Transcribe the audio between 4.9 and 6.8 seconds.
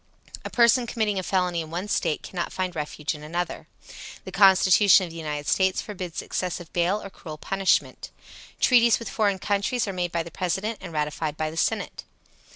of the United States forbids excessive